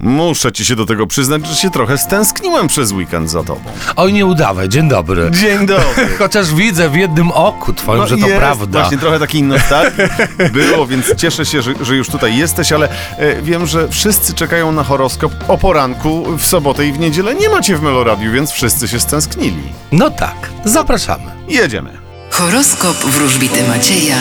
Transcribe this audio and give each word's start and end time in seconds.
Muszę 0.00 0.52
ci 0.52 0.64
się 0.64 0.76
do 0.76 0.86
tego 0.86 1.06
przyznać, 1.06 1.46
że 1.46 1.54
się 1.54 1.70
trochę 1.70 1.98
stęskniłem 1.98 2.68
przez 2.68 2.92
weekend 2.92 3.30
za 3.30 3.42
tobą. 3.44 3.60
Oj, 3.96 4.12
nie 4.12 4.26
udawaj, 4.26 4.68
dzień 4.68 4.88
dobry. 4.88 5.30
Dzień 5.30 5.66
dobry. 5.66 6.08
Chociaż 6.18 6.54
widzę 6.54 6.88
w 6.90 6.94
jednym 6.96 7.30
oku 7.30 7.72
twoim, 7.72 8.06
że 8.06 8.14
to 8.14 8.20
No 8.20 8.26
jest, 8.26 8.38
prawda. 8.38 8.80
Właśnie 8.80 8.98
trochę 8.98 9.18
takiej 9.18 9.42
nostalgii 9.42 10.04
było, 10.52 10.86
więc 10.86 11.14
cieszę 11.16 11.46
się, 11.46 11.62
że, 11.62 11.74
że 11.80 11.96
już 11.96 12.08
tutaj 12.08 12.36
jesteś, 12.36 12.72
ale 12.72 12.88
e, 13.18 13.42
wiem, 13.42 13.66
że 13.66 13.88
wszyscy 13.88 14.34
czekają 14.34 14.72
na 14.72 14.84
horoskop 14.84 15.32
o 15.48 15.58
poranku 15.58 16.36
w 16.38 16.46
sobotę 16.46 16.86
i 16.86 16.92
w 16.92 16.98
niedzielę 16.98 17.34
nie 17.34 17.48
macie 17.48 17.76
w 17.76 17.82
Meloradiu, 17.82 18.32
więc 18.32 18.50
wszyscy 18.50 18.88
się 18.88 19.00
stęsknili. 19.00 19.62
No 19.92 20.10
tak, 20.10 20.50
zapraszamy. 20.64 21.24
Jedziemy. 21.48 21.90
Horoskop 22.30 22.96
wróżbity 22.96 23.68
Macieja 23.68 24.16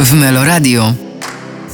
w 0.00 0.12
Meloradio. 0.12 0.94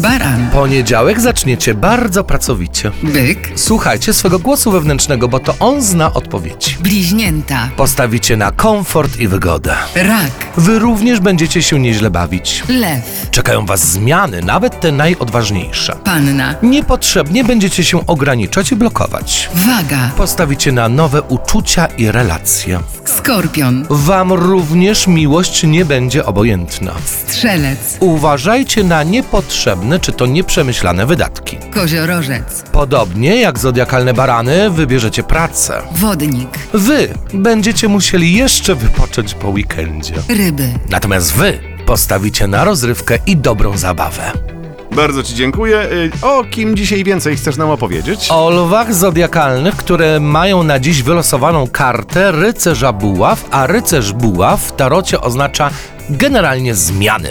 Baran, 0.05 0.51
Poniedziałek 0.53 1.21
zaczniecie 1.21 1.75
bardzo 1.75 2.25
pracowicie. 2.25 2.91
byk, 3.03 3.53
Słuchajcie 3.57 4.13
swego 4.13 4.39
głosu 4.39 4.71
wewnętrznego, 4.71 5.29
bo 5.29 5.39
to 5.39 5.55
on 5.61 5.83
zna 5.83 6.15
odpowiedzi. 6.15 6.77
bliźnięta, 6.81 7.69
Postawicie 7.77 8.37
na 8.37 8.51
komfort 8.53 9.17
i 9.19 9.29
wygodę. 9.29 9.75
rak, 9.95 10.31
Wy 10.57 10.79
również 10.79 11.21
będziecie 11.21 11.63
się 11.63 11.79
nieźle 11.81 12.11
bawić. 12.11 12.63
lew, 12.69 13.29
Czekają 13.31 13.67
was 13.67 13.81
zmiany, 13.89 14.43
nawet 14.43 14.81
te 14.81 14.93
najodważniejsze. 14.93 15.97
panna, 16.05 16.55
Niepotrzebnie 16.63 17.45
będziecie 17.45 17.85
się 17.85 18.07
ograniczać 18.07 18.73
i 18.73 18.77
blokować. 18.77 19.51
waga, 19.55 20.11
Postawicie 20.17 20.73
na 20.73 20.89
nowe 20.89 21.23
uczucia 21.23 21.87
i 21.87 22.11
relacje. 22.11 22.81
skorpion, 23.05 23.87
Wam 23.91 24.33
również 24.33 25.07
miłość 25.07 25.63
nie 25.65 25.85
będzie 25.85 26.27
obojętna. 26.27 26.93
strzelec, 27.05 27.79
Uważajcie 28.01 28.85
na 28.85 29.03
niepotrzebne 29.03 29.90
czy 29.99 30.13
to 30.13 30.27
nieprzemyślane 30.27 31.07
wydatki. 31.07 31.57
koziorożec, 31.75 32.63
Podobnie 32.73 33.41
jak 33.41 33.59
zodiakalne 33.59 34.15
barany, 34.15 34.71
wybierzecie 34.71 35.23
pracę. 35.23 35.83
wodnik, 35.93 36.59
Wy 36.75 37.09
będziecie 37.35 37.89
musieli 37.89 38.33
jeszcze 38.35 38.75
wypocząć 38.75 39.35
po 39.35 39.49
weekendzie. 39.49 40.15
ryby. 40.29 40.69
Natomiast 40.91 41.33
wy 41.35 41.59
postawicie 41.87 42.47
na 42.47 42.65
rozrywkę 42.65 43.19
i 43.27 43.37
dobrą 43.37 43.79
zabawę. 43.79 44.23
Bardzo 44.93 45.23
ci 45.23 45.35
dziękuję. 45.35 45.81
Y, 45.83 46.11
O 46.23 46.45
kim 46.45 46.77
dzisiaj 46.77 47.05
więcej 47.05 47.37
chcesz 47.37 47.57
nam 47.57 47.71
opowiedzieć? 47.71 48.27
O 48.31 48.51
lwach 48.51 48.95
zodiakalnych, 48.95 49.77
które 49.77 50.21
mają 50.21 50.63
na 50.63 50.79
dziś 50.79 51.03
wylosowaną 51.03 51.67
kartę 51.69 52.33
rycerza 52.33 52.93
buław, 52.93 53.45
a 53.51 53.67
rycerz 53.67 54.13
buław 54.13 54.61
w 54.63 54.73
tarocie 54.73 55.21
oznacza 55.21 55.71
generalnie 56.11 56.75
zmiany. 56.75 57.29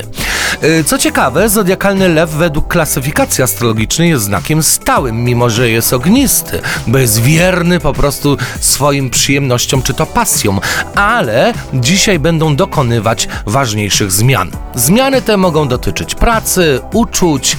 Yy, 0.62 0.84
Co 0.84 0.98
ciekawe, 0.98 1.50
zodiakalny 1.50 2.10
lew 2.10 2.30
według 2.30 2.68
klasyfikacji 2.68 3.44
astrologicznej 3.44 4.10
jest 4.10 4.24
znakiem 4.24 4.64
stałym, 4.64 5.24
mimo 5.24 5.50
że 5.50 5.70
jest 5.70 5.94
ognisty, 5.94 6.62
bo 6.88 6.98
jest 6.98 7.22
wierny 7.22 7.80
po 7.80 7.94
prostu 7.94 8.38
swoim 8.60 9.10
przyjemnościom 9.10 9.82
czy 9.82 9.94
to 9.94 10.06
pasjom, 10.06 10.60
ale 10.96 11.54
dzisiaj 11.74 12.20
będą 12.20 12.56
dokonywać 12.56 13.28
ważniejszych 13.46 14.12
zmian. 14.12 14.52
Zmiany 14.76 15.22
te 15.22 15.38
mogą 15.38 15.68
dotyczyć 15.68 16.16
pracy, 16.16 16.80
uczuć, 16.94 17.58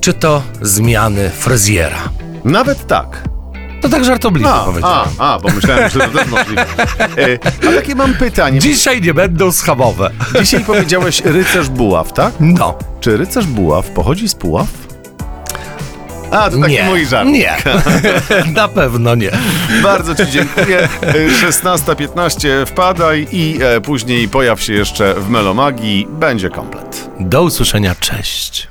czy 0.00 0.14
to 0.14 0.42
zmiany 0.62 1.30
fryzjera. 1.30 1.98
Nawet 2.44 2.86
tak. 2.86 3.31
To 3.82 3.88
tak 3.88 4.04
żartobliwie 4.04 4.48
A, 4.50 4.60
a, 4.62 4.64
powiedziałem. 4.64 5.08
a, 5.18 5.38
bo 5.42 5.48
myślałem, 5.48 5.90
że 5.90 6.00
to 6.00 6.08
też 6.18 6.26
możliwe. 6.28 6.62
E, 7.18 7.38
A 7.68 7.72
takie 7.72 7.94
mam 7.94 8.14
pytanie. 8.14 8.58
Dzisiaj 8.58 9.00
nie 9.00 9.14
będą 9.14 9.52
schabowe. 9.52 10.10
Dzisiaj 10.40 10.64
powiedziałeś 10.64 11.20
rycerz 11.24 11.68
buław, 11.68 12.12
tak? 12.12 12.32
No, 12.40 12.78
Czy 13.00 13.16
rycerz 13.16 13.46
buław 13.46 13.86
pochodzi 13.90 14.28
z 14.28 14.34
Puław? 14.34 14.66
A, 16.30 16.50
to 16.50 16.58
taki 16.58 16.72
nie, 16.72 16.84
mój 16.84 17.06
żart. 17.06 17.28
nie, 17.28 17.56
na 18.54 18.68
pewno 18.68 19.14
nie. 19.14 19.30
Bardzo 19.82 20.14
Ci 20.14 20.30
dziękuję. 20.30 20.88
E, 21.02 21.12
16.15 21.50 22.48
wpadaj 22.66 23.26
i 23.32 23.58
e, 23.62 23.80
później 23.80 24.28
pojaw 24.28 24.62
się 24.62 24.72
jeszcze 24.72 25.14
w 25.14 25.28
Melomagii. 25.28 26.06
Będzie 26.10 26.50
komplet. 26.50 27.10
Do 27.20 27.42
usłyszenia, 27.42 27.94
cześć. 28.00 28.68